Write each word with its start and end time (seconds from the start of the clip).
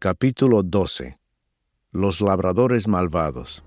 Capítulo 0.00 0.62
12 0.62 1.18
Los 1.90 2.20
labradores 2.20 2.86
malvados 2.86 3.64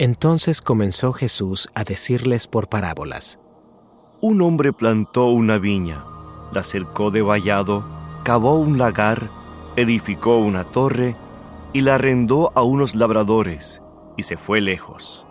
Entonces 0.00 0.60
comenzó 0.60 1.12
Jesús 1.12 1.68
a 1.76 1.84
decirles 1.84 2.48
por 2.48 2.68
parábolas. 2.68 3.38
Un 4.20 4.42
hombre 4.42 4.72
plantó 4.72 5.28
una 5.28 5.58
viña, 5.58 6.04
la 6.50 6.64
cercó 6.64 7.12
de 7.12 7.22
vallado, 7.22 7.84
cavó 8.24 8.58
un 8.58 8.76
lagar, 8.76 9.30
edificó 9.76 10.38
una 10.38 10.64
torre 10.64 11.14
y 11.72 11.82
la 11.82 11.94
arrendó 11.94 12.50
a 12.56 12.64
unos 12.64 12.96
labradores 12.96 13.80
y 14.16 14.24
se 14.24 14.36
fue 14.36 14.60
lejos. 14.60 15.24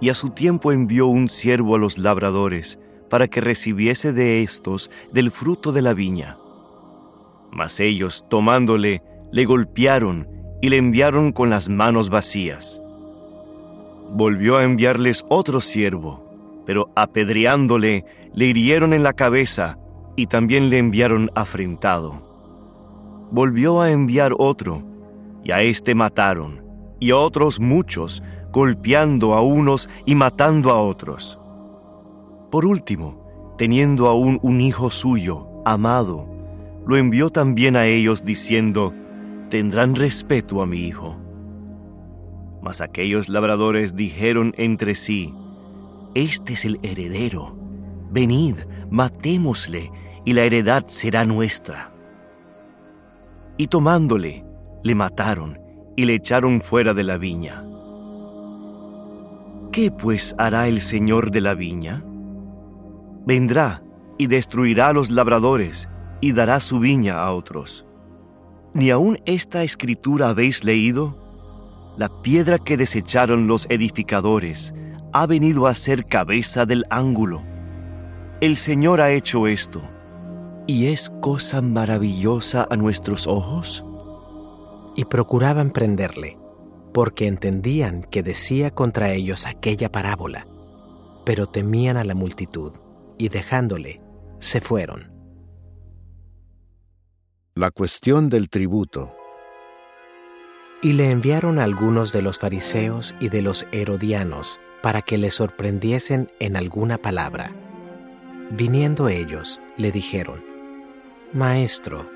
Y 0.00 0.08
a 0.08 0.14
su 0.14 0.30
tiempo 0.30 0.72
envió 0.72 1.06
un 1.06 1.28
siervo 1.28 1.74
a 1.74 1.78
los 1.78 1.98
labradores 1.98 2.78
para 3.10 3.28
que 3.28 3.42
recibiese 3.42 4.14
de 4.14 4.42
éstos 4.42 4.90
del 5.12 5.30
fruto 5.30 5.70
de 5.70 5.82
la 5.82 5.92
viña. 5.92 6.38
Mas 7.50 7.80
ellos, 7.80 8.24
tomándole, 8.28 9.02
le 9.32 9.44
golpearon 9.44 10.28
y 10.60 10.68
le 10.68 10.78
enviaron 10.78 11.32
con 11.32 11.50
las 11.50 11.68
manos 11.68 12.08
vacías. 12.08 12.80
Volvió 14.12 14.56
a 14.56 14.64
enviarles 14.64 15.24
otro 15.28 15.60
siervo, 15.60 16.62
pero 16.64 16.90
apedreándole, 16.94 18.04
le 18.34 18.46
hirieron 18.46 18.92
en 18.92 19.02
la 19.02 19.12
cabeza 19.12 19.78
y 20.16 20.26
también 20.26 20.70
le 20.70 20.78
enviaron 20.78 21.30
afrentado. 21.34 22.22
Volvió 23.30 23.80
a 23.80 23.90
enviar 23.90 24.34
otro, 24.38 24.82
y 25.42 25.50
a 25.50 25.62
éste 25.62 25.94
mataron, 25.94 26.62
y 26.98 27.10
a 27.10 27.16
otros 27.16 27.60
muchos, 27.60 28.22
golpeando 28.52 29.34
a 29.34 29.42
unos 29.42 29.88
y 30.06 30.14
matando 30.14 30.70
a 30.70 30.80
otros. 30.80 31.38
Por 32.50 32.64
último, 32.64 33.54
teniendo 33.58 34.06
aún 34.06 34.38
un 34.42 34.60
hijo 34.60 34.90
suyo, 34.90 35.46
amado, 35.64 36.35
lo 36.86 36.96
envió 36.96 37.30
también 37.30 37.76
a 37.76 37.86
ellos 37.86 38.24
diciendo, 38.24 38.94
tendrán 39.50 39.96
respeto 39.96 40.62
a 40.62 40.66
mi 40.66 40.86
hijo. 40.86 41.16
Mas 42.62 42.80
aquellos 42.80 43.28
labradores 43.28 43.96
dijeron 43.96 44.54
entre 44.56 44.94
sí, 44.94 45.34
Este 46.14 46.52
es 46.52 46.64
el 46.64 46.78
heredero, 46.82 47.56
venid, 48.10 48.56
matémosle, 48.88 49.90
y 50.24 50.32
la 50.32 50.44
heredad 50.44 50.84
será 50.86 51.24
nuestra. 51.24 51.92
Y 53.56 53.66
tomándole, 53.66 54.44
le 54.82 54.94
mataron 54.94 55.58
y 55.96 56.04
le 56.04 56.14
echaron 56.14 56.60
fuera 56.60 56.94
de 56.94 57.04
la 57.04 57.16
viña. 57.16 57.64
¿Qué 59.72 59.90
pues 59.90 60.34
hará 60.38 60.68
el 60.68 60.80
Señor 60.80 61.30
de 61.32 61.40
la 61.40 61.54
viña? 61.54 62.04
Vendrá 63.26 63.82
y 64.18 64.28
destruirá 64.28 64.88
a 64.88 64.92
los 64.92 65.10
labradores 65.10 65.88
y 66.20 66.32
dará 66.32 66.60
su 66.60 66.78
viña 66.78 67.20
a 67.20 67.32
otros. 67.32 67.86
¿Ni 68.74 68.90
aun 68.90 69.18
esta 69.24 69.62
escritura 69.62 70.28
habéis 70.28 70.64
leído? 70.64 71.16
La 71.96 72.10
piedra 72.22 72.58
que 72.58 72.76
desecharon 72.76 73.46
los 73.46 73.66
edificadores 73.70 74.74
ha 75.12 75.26
venido 75.26 75.66
a 75.66 75.74
ser 75.74 76.04
cabeza 76.04 76.66
del 76.66 76.84
ángulo. 76.90 77.42
El 78.40 78.58
Señor 78.58 79.00
ha 79.00 79.12
hecho 79.12 79.46
esto. 79.46 79.80
¿Y 80.66 80.88
es 80.88 81.10
cosa 81.22 81.62
maravillosa 81.62 82.66
a 82.68 82.76
nuestros 82.76 83.26
ojos? 83.26 83.82
Y 84.94 85.06
procuraban 85.06 85.70
prenderle, 85.70 86.36
porque 86.92 87.28
entendían 87.28 88.02
que 88.02 88.22
decía 88.22 88.70
contra 88.70 89.12
ellos 89.12 89.46
aquella 89.46 89.90
parábola, 89.90 90.46
pero 91.24 91.46
temían 91.46 91.96
a 91.96 92.04
la 92.04 92.14
multitud, 92.14 92.72
y 93.16 93.30
dejándole, 93.30 94.02
se 94.38 94.60
fueron. 94.60 95.15
La 97.56 97.70
cuestión 97.70 98.28
del 98.28 98.50
tributo. 98.50 99.14
Y 100.82 100.92
le 100.92 101.10
enviaron 101.10 101.58
algunos 101.58 102.12
de 102.12 102.20
los 102.20 102.38
fariseos 102.38 103.14
y 103.18 103.30
de 103.30 103.40
los 103.40 103.64
herodianos 103.72 104.60
para 104.82 105.00
que 105.00 105.16
le 105.16 105.30
sorprendiesen 105.30 106.30
en 106.38 106.58
alguna 106.58 106.98
palabra. 106.98 107.52
Viniendo 108.50 109.08
ellos, 109.08 109.58
le 109.78 109.90
dijeron, 109.90 110.44
Maestro, 111.32 112.06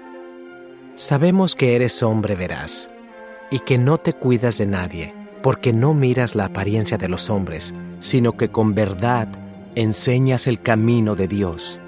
sabemos 0.94 1.54
que 1.54 1.74
eres 1.74 2.02
hombre 2.02 2.36
veraz 2.36 2.90
y 3.50 3.60
que 3.60 3.78
no 3.78 3.96
te 3.96 4.12
cuidas 4.12 4.58
de 4.58 4.66
nadie, 4.66 5.14
porque 5.42 5.72
no 5.72 5.94
miras 5.94 6.34
la 6.34 6.44
apariencia 6.44 6.98
de 6.98 7.08
los 7.08 7.30
hombres, 7.30 7.72
sino 7.98 8.36
que 8.36 8.50
con 8.50 8.74
verdad 8.74 9.26
enseñas 9.74 10.46
el 10.46 10.60
camino 10.60 11.14
de 11.14 11.28
Dios. 11.28 11.79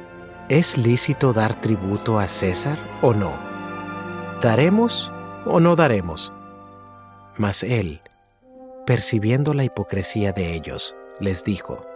¿Es 0.53 0.77
lícito 0.77 1.33
dar 1.33 1.55
tributo 1.55 2.19
a 2.19 2.29
César 2.29 2.79
o 3.01 3.15
no? 3.15 3.33
¿Daremos 4.43 5.11
o 5.47 5.61
no 5.61 5.77
daremos? 5.77 6.31
Mas 7.39 7.63
él, 7.63 8.03
percibiendo 8.85 9.55
la 9.55 9.65
hipocresía 9.65 10.33
de 10.33 10.53
ellos, 10.53 10.95
les 11.21 11.43
dijo, 11.43 11.87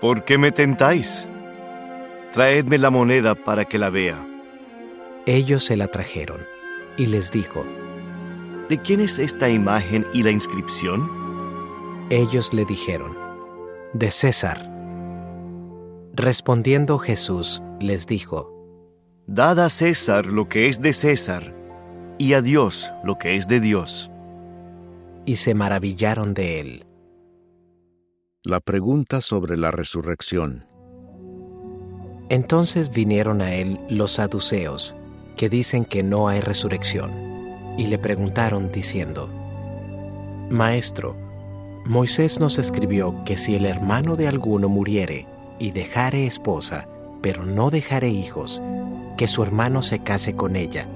¿Por 0.00 0.24
qué 0.24 0.38
me 0.38 0.52
tentáis? 0.52 1.26
Traedme 2.30 2.78
la 2.78 2.90
moneda 2.90 3.34
para 3.34 3.64
que 3.64 3.76
la 3.76 3.90
vea. 3.90 4.24
Ellos 5.26 5.64
se 5.64 5.76
la 5.76 5.88
trajeron, 5.88 6.46
y 6.96 7.06
les 7.06 7.32
dijo, 7.32 7.64
¿De 8.68 8.80
quién 8.80 9.00
es 9.00 9.18
esta 9.18 9.48
imagen 9.48 10.06
y 10.14 10.22
la 10.22 10.30
inscripción? 10.30 11.10
Ellos 12.08 12.54
le 12.54 12.64
dijeron, 12.64 13.18
de 13.94 14.12
César. 14.12 14.71
Respondiendo 16.14 16.98
Jesús, 16.98 17.62
les 17.80 18.06
dijo, 18.06 18.52
Dad 19.26 19.60
a 19.60 19.70
César 19.70 20.26
lo 20.26 20.46
que 20.46 20.68
es 20.68 20.82
de 20.82 20.92
César, 20.92 21.54
y 22.18 22.34
a 22.34 22.42
Dios 22.42 22.92
lo 23.02 23.16
que 23.16 23.36
es 23.36 23.48
de 23.48 23.60
Dios. 23.60 24.10
Y 25.24 25.36
se 25.36 25.54
maravillaron 25.54 26.34
de 26.34 26.60
él. 26.60 26.86
La 28.42 28.60
pregunta 28.60 29.22
sobre 29.22 29.56
la 29.56 29.70
resurrección. 29.70 30.66
Entonces 32.28 32.90
vinieron 32.90 33.40
a 33.40 33.54
él 33.54 33.80
los 33.88 34.12
saduceos, 34.12 34.94
que 35.34 35.48
dicen 35.48 35.86
que 35.86 36.02
no 36.02 36.28
hay 36.28 36.40
resurrección, 36.42 37.10
y 37.78 37.86
le 37.86 37.96
preguntaron 37.96 38.70
diciendo, 38.70 39.30
Maestro, 40.50 41.16
Moisés 41.86 42.38
nos 42.38 42.58
escribió 42.58 43.24
que 43.24 43.38
si 43.38 43.54
el 43.54 43.64
hermano 43.64 44.14
de 44.14 44.28
alguno 44.28 44.68
muriere 44.68 45.31
y 45.58 45.70
dejare 45.70 46.26
esposa, 46.26 46.88
pero 47.20 47.44
no 47.44 47.70
dejare 47.70 48.08
hijos, 48.08 48.62
que 49.16 49.28
su 49.28 49.42
hermano 49.42 49.82
se 49.82 50.00
case 50.00 50.34
con 50.34 50.56
ella 50.56 50.88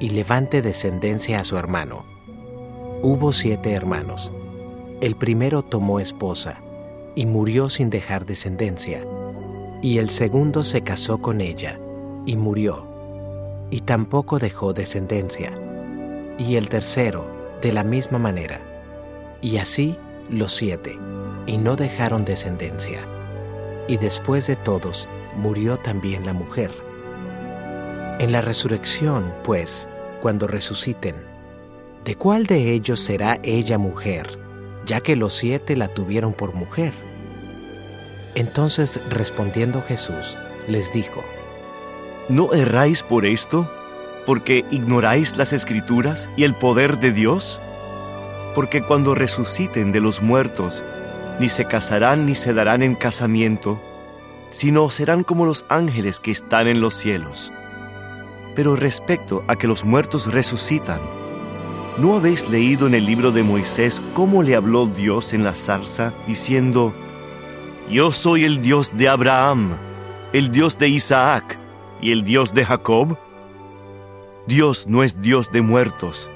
y 0.00 0.10
levante 0.10 0.62
descendencia 0.62 1.40
a 1.40 1.44
su 1.44 1.56
hermano. 1.56 2.04
Hubo 3.02 3.32
siete 3.32 3.72
hermanos. 3.72 4.32
El 5.00 5.16
primero 5.16 5.62
tomó 5.62 6.00
esposa 6.00 6.58
y 7.14 7.26
murió 7.26 7.68
sin 7.68 7.90
dejar 7.90 8.26
descendencia, 8.26 9.04
y 9.82 9.98
el 9.98 10.10
segundo 10.10 10.64
se 10.64 10.82
casó 10.82 11.18
con 11.18 11.40
ella 11.40 11.78
y 12.26 12.36
murió, 12.36 12.86
y 13.70 13.82
tampoco 13.82 14.38
dejó 14.38 14.72
descendencia, 14.72 15.52
y 16.38 16.56
el 16.56 16.68
tercero 16.68 17.26
de 17.60 17.72
la 17.72 17.84
misma 17.84 18.18
manera, 18.18 18.60
y 19.42 19.58
así 19.58 19.96
los 20.30 20.52
siete, 20.52 20.98
y 21.46 21.58
no 21.58 21.76
dejaron 21.76 22.24
descendencia. 22.24 23.06
Y 23.88 23.96
después 23.98 24.46
de 24.46 24.56
todos 24.56 25.08
murió 25.36 25.78
también 25.78 26.24
la 26.26 26.32
mujer. 26.32 26.70
En 28.18 28.32
la 28.32 28.40
resurrección, 28.40 29.34
pues, 29.42 29.88
cuando 30.20 30.46
resuciten, 30.46 31.16
¿de 32.04 32.16
cuál 32.16 32.46
de 32.46 32.72
ellos 32.72 33.00
será 33.00 33.38
ella 33.42 33.76
mujer, 33.76 34.38
ya 34.86 35.00
que 35.00 35.16
los 35.16 35.34
siete 35.34 35.76
la 35.76 35.88
tuvieron 35.88 36.32
por 36.32 36.54
mujer? 36.54 36.92
Entonces 38.34 39.00
respondiendo 39.10 39.82
Jesús, 39.82 40.38
les 40.66 40.92
dijo, 40.92 41.22
¿No 42.28 42.54
erráis 42.54 43.02
por 43.02 43.26
esto? 43.26 43.70
¿Porque 44.24 44.64
ignoráis 44.70 45.36
las 45.36 45.52
escrituras 45.52 46.28
y 46.36 46.44
el 46.44 46.54
poder 46.54 46.98
de 46.98 47.12
Dios? 47.12 47.60
Porque 48.54 48.82
cuando 48.82 49.14
resuciten 49.14 49.92
de 49.92 50.00
los 50.00 50.22
muertos, 50.22 50.82
ni 51.38 51.48
se 51.48 51.64
casarán 51.64 52.26
ni 52.26 52.34
se 52.34 52.52
darán 52.52 52.82
en 52.82 52.94
casamiento, 52.94 53.80
sino 54.50 54.88
serán 54.90 55.24
como 55.24 55.46
los 55.46 55.64
ángeles 55.68 56.20
que 56.20 56.30
están 56.30 56.68
en 56.68 56.80
los 56.80 56.94
cielos. 56.94 57.52
Pero 58.54 58.76
respecto 58.76 59.42
a 59.48 59.56
que 59.56 59.66
los 59.66 59.84
muertos 59.84 60.32
resucitan, 60.32 61.00
¿no 61.98 62.14
habéis 62.14 62.48
leído 62.48 62.86
en 62.86 62.94
el 62.94 63.04
libro 63.04 63.32
de 63.32 63.42
Moisés 63.42 64.00
cómo 64.14 64.42
le 64.42 64.54
habló 64.54 64.86
Dios 64.86 65.32
en 65.32 65.42
la 65.42 65.54
zarza, 65.54 66.12
diciendo, 66.26 66.92
Yo 67.90 68.12
soy 68.12 68.44
el 68.44 68.62
Dios 68.62 68.96
de 68.96 69.08
Abraham, 69.08 69.72
el 70.32 70.52
Dios 70.52 70.78
de 70.78 70.88
Isaac 70.88 71.58
y 72.00 72.12
el 72.12 72.24
Dios 72.24 72.54
de 72.54 72.64
Jacob? 72.64 73.18
Dios 74.46 74.86
no 74.86 75.02
es 75.02 75.20
Dios 75.20 75.50
de 75.50 75.62
muertos, 75.62 76.30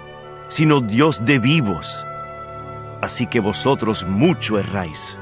sino 0.49 0.81
Dios 0.81 1.25
de 1.25 1.39
vivos. 1.39 2.05
Así 3.01 3.27
que 3.27 3.41
vosotros 3.41 4.05
mucho 4.07 4.59
erráis. 4.59 5.19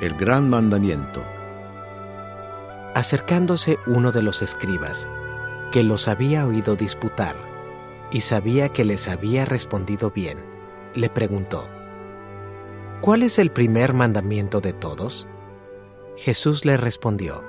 El 0.00 0.14
gran 0.14 0.50
mandamiento. 0.50 1.22
Acercándose 2.94 3.78
uno 3.86 4.10
de 4.10 4.22
los 4.22 4.42
escribas, 4.42 5.08
que 5.70 5.82
los 5.84 6.08
había 6.08 6.46
oído 6.46 6.74
disputar 6.74 7.36
y 8.10 8.22
sabía 8.22 8.70
que 8.70 8.84
les 8.84 9.08
había 9.08 9.44
respondido 9.44 10.10
bien, 10.10 10.38
le 10.94 11.08
preguntó, 11.08 11.68
¿Cuál 13.00 13.22
es 13.22 13.38
el 13.38 13.50
primer 13.50 13.94
mandamiento 13.94 14.60
de 14.60 14.72
todos? 14.72 15.28
Jesús 16.16 16.64
le 16.64 16.76
respondió, 16.76 17.44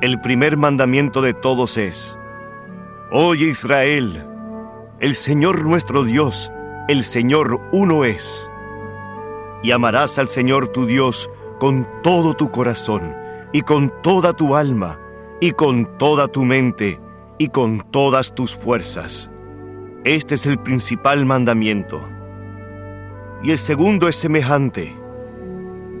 El 0.00 0.20
primer 0.20 0.56
mandamiento 0.56 1.22
de 1.22 1.32
todos 1.32 1.78
es, 1.78 2.18
Oye 3.12 3.46
Israel, 3.46 4.26
el 5.00 5.14
Señor 5.14 5.64
nuestro 5.64 6.02
Dios, 6.04 6.50
el 6.86 7.02
Señor 7.02 7.60
uno 7.72 8.04
es. 8.04 8.50
Y 9.62 9.70
amarás 9.70 10.18
al 10.18 10.28
Señor 10.28 10.68
tu 10.68 10.84
Dios 10.84 11.30
con 11.58 11.88
todo 12.02 12.34
tu 12.34 12.50
corazón, 12.50 13.14
y 13.52 13.62
con 13.62 13.90
toda 14.02 14.34
tu 14.34 14.54
alma, 14.54 15.00
y 15.40 15.52
con 15.52 15.96
toda 15.96 16.28
tu 16.28 16.44
mente, 16.44 17.00
y 17.38 17.48
con 17.48 17.80
todas 17.90 18.34
tus 18.34 18.54
fuerzas. 18.54 19.30
Este 20.04 20.34
es 20.34 20.44
el 20.44 20.58
principal 20.58 21.24
mandamiento. 21.24 22.06
Y 23.42 23.50
el 23.50 23.58
segundo 23.58 24.06
es 24.06 24.16
semejante. 24.16 24.94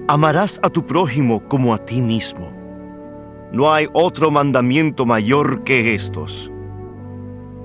Amarás 0.06 0.60
a 0.62 0.68
tu 0.68 0.84
prójimo 0.84 1.48
como 1.48 1.72
a 1.72 1.78
ti 1.78 2.02
mismo. 2.02 2.52
No 3.52 3.72
hay 3.72 3.86
otro 3.94 4.30
mandamiento 4.30 5.06
mayor 5.06 5.64
que 5.64 5.94
estos. 5.94 6.50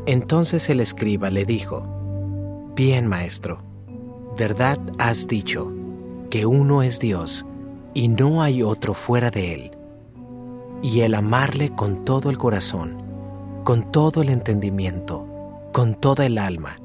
Entonces 0.06 0.70
el 0.70 0.80
escriba 0.80 1.30
le 1.30 1.44
dijo, 1.44 1.99
Bien, 2.80 3.08
maestro, 3.08 3.58
verdad 4.38 4.80
has 5.00 5.28
dicho, 5.28 5.70
que 6.30 6.46
uno 6.46 6.82
es 6.82 7.02
Dios 7.02 7.46
y 7.94 8.08
no 8.08 8.42
hay 8.42 8.64
otro 8.64 8.94
fuera 8.94 9.30
de 9.30 9.54
él. 9.54 9.72
Y 10.82 11.02
el 11.02 11.16
amarle 11.16 11.76
con 11.76 12.06
todo 12.06 12.30
el 12.30 12.38
corazón, 12.38 13.04
con 13.66 13.92
todo 13.92 14.22
el 14.22 14.30
entendimiento, 14.30 15.28
con 15.74 15.94
toda 15.94 16.26
el 16.26 16.38
alma 16.38 16.78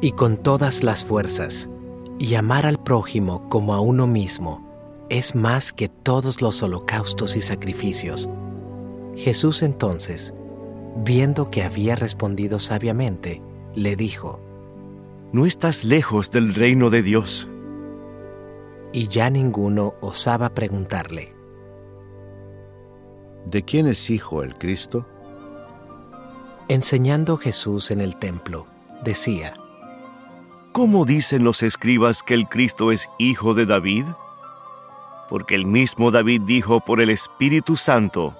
y 0.00 0.12
con 0.12 0.38
todas 0.38 0.82
las 0.82 1.04
fuerzas, 1.04 1.68
y 2.18 2.36
amar 2.36 2.64
al 2.64 2.82
prójimo 2.82 3.46
como 3.50 3.74
a 3.74 3.80
uno 3.80 4.06
mismo, 4.06 4.66
es 5.10 5.34
más 5.34 5.74
que 5.74 5.90
todos 5.90 6.40
los 6.40 6.62
holocaustos 6.62 7.36
y 7.36 7.42
sacrificios. 7.42 8.30
Jesús 9.14 9.62
entonces, 9.62 10.32
viendo 11.04 11.50
que 11.50 11.64
había 11.64 11.96
respondido 11.96 12.58
sabiamente, 12.58 13.42
le 13.74 13.94
dijo, 13.94 14.40
No 15.34 15.46
estás 15.46 15.82
lejos 15.82 16.30
del 16.30 16.54
reino 16.54 16.90
de 16.90 17.02
Dios. 17.02 17.48
Y 18.92 19.08
ya 19.08 19.30
ninguno 19.30 19.94
osaba 20.00 20.54
preguntarle, 20.54 21.34
¿De 23.44 23.64
quién 23.64 23.88
es 23.88 24.10
hijo 24.10 24.44
el 24.44 24.56
Cristo? 24.56 25.04
Enseñando 26.68 27.36
Jesús 27.36 27.90
en 27.90 28.00
el 28.00 28.14
templo, 28.14 28.68
decía, 29.02 29.54
¿Cómo 30.70 31.04
dicen 31.04 31.42
los 31.42 31.64
escribas 31.64 32.22
que 32.22 32.34
el 32.34 32.48
Cristo 32.48 32.92
es 32.92 33.10
hijo 33.18 33.54
de 33.54 33.66
David? 33.66 34.04
Porque 35.28 35.56
el 35.56 35.66
mismo 35.66 36.12
David 36.12 36.42
dijo 36.42 36.78
por 36.78 37.00
el 37.00 37.10
Espíritu 37.10 37.76
Santo, 37.76 38.36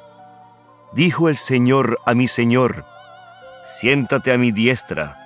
Dijo 0.93 1.29
el 1.29 1.39
Señor 1.39 1.99
a 2.07 2.15
mi 2.15 2.29
Señor, 2.29 2.85
siéntate 3.65 4.31
a 4.31 4.39
mi 4.39 4.53
diestra, 4.53 5.24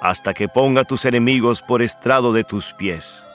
hasta 0.00 0.34
que 0.34 0.48
ponga 0.48 0.84
tus 0.84 1.04
enemigos 1.04 1.62
por 1.62 1.82
estrado 1.82 2.32
de 2.32 2.44
tus 2.44 2.72
pies. 2.72 3.26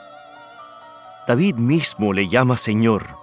David 1.28 1.56
mismo 1.56 2.14
le 2.14 2.28
llama 2.28 2.58
Señor. 2.58 3.18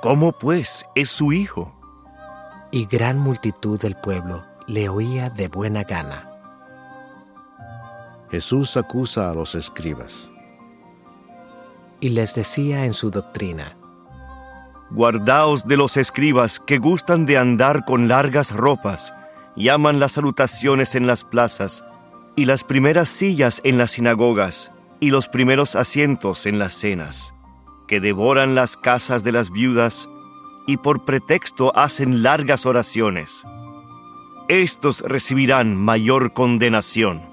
¿Cómo 0.00 0.32
pues 0.32 0.86
es 0.94 1.10
su 1.10 1.32
hijo? 1.32 1.74
Y 2.70 2.86
gran 2.86 3.18
multitud 3.18 3.80
del 3.80 3.96
pueblo 3.96 4.44
le 4.66 4.88
oía 4.88 5.30
de 5.30 5.48
buena 5.48 5.82
gana. 5.84 6.30
Jesús 8.30 8.76
acusa 8.76 9.30
a 9.30 9.34
los 9.34 9.54
escribas. 9.54 10.28
Y 12.00 12.10
les 12.10 12.34
decía 12.34 12.84
en 12.84 12.92
su 12.92 13.10
doctrina, 13.10 13.76
Guardaos 14.90 15.66
de 15.66 15.76
los 15.76 15.96
escribas 15.96 16.60
que 16.60 16.78
gustan 16.78 17.26
de 17.26 17.36
andar 17.36 17.84
con 17.84 18.08
largas 18.08 18.54
ropas, 18.54 19.14
y 19.56 19.70
aman 19.70 19.98
las 19.98 20.12
salutaciones 20.12 20.94
en 20.94 21.06
las 21.06 21.24
plazas, 21.24 21.84
y 22.38 22.44
las 22.44 22.62
primeras 22.62 23.08
sillas 23.08 23.60
en 23.64 23.78
las 23.78 23.90
sinagogas, 23.90 24.70
y 25.00 25.10
los 25.10 25.26
primeros 25.26 25.74
asientos 25.74 26.46
en 26.46 26.60
las 26.60 26.72
cenas, 26.72 27.34
que 27.88 27.98
devoran 27.98 28.54
las 28.54 28.76
casas 28.76 29.24
de 29.24 29.32
las 29.32 29.50
viudas, 29.50 30.08
y 30.64 30.76
por 30.76 31.04
pretexto 31.04 31.76
hacen 31.76 32.22
largas 32.22 32.64
oraciones. 32.64 33.42
Estos 34.46 35.00
recibirán 35.00 35.74
mayor 35.74 36.32
condenación. 36.32 37.28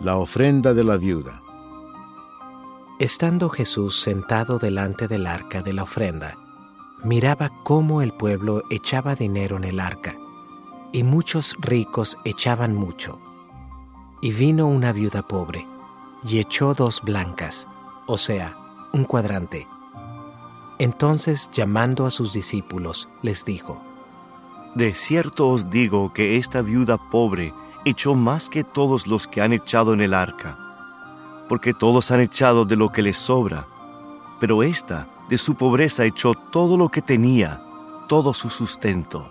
La 0.00 0.16
ofrenda 0.16 0.72
de 0.72 0.84
la 0.84 0.96
viuda. 0.96 1.42
Estando 2.98 3.50
Jesús 3.50 4.00
sentado 4.00 4.58
delante 4.58 5.08
del 5.08 5.26
arca 5.26 5.60
de 5.60 5.74
la 5.74 5.82
ofrenda, 5.82 6.38
miraba 7.04 7.50
cómo 7.64 8.00
el 8.00 8.14
pueblo 8.14 8.62
echaba 8.70 9.14
dinero 9.14 9.58
en 9.58 9.64
el 9.64 9.78
arca, 9.78 10.16
y 10.94 11.02
muchos 11.02 11.54
ricos 11.60 12.16
echaban 12.24 12.74
mucho. 12.74 13.20
Y 14.22 14.32
vino 14.32 14.66
una 14.66 14.92
viuda 14.92 15.20
pobre, 15.28 15.68
y 16.26 16.38
echó 16.38 16.72
dos 16.72 17.02
blancas, 17.02 17.68
o 18.06 18.16
sea, 18.16 18.56
un 18.94 19.04
cuadrante. 19.04 19.68
Entonces, 20.78 21.50
llamando 21.52 22.06
a 22.06 22.10
sus 22.10 22.32
discípulos, 22.32 23.10
les 23.20 23.44
dijo, 23.44 23.82
De 24.74 24.94
cierto 24.94 25.50
os 25.50 25.68
digo 25.68 26.14
que 26.14 26.38
esta 26.38 26.62
viuda 26.62 26.96
pobre 27.10 27.52
echó 27.84 28.14
más 28.14 28.48
que 28.48 28.64
todos 28.64 29.06
los 29.06 29.28
que 29.28 29.42
han 29.42 29.52
echado 29.52 29.92
en 29.92 30.00
el 30.00 30.14
arca 30.14 30.64
porque 31.48 31.74
todos 31.74 32.10
han 32.10 32.20
echado 32.20 32.64
de 32.64 32.76
lo 32.76 32.90
que 32.90 33.02
les 33.02 33.18
sobra, 33.18 33.66
pero 34.40 34.62
ésta 34.62 35.08
de 35.28 35.38
su 35.38 35.54
pobreza 35.54 36.04
echó 36.04 36.34
todo 36.34 36.76
lo 36.76 36.88
que 36.88 37.02
tenía, 37.02 37.62
todo 38.08 38.34
su 38.34 38.50
sustento. 38.50 39.30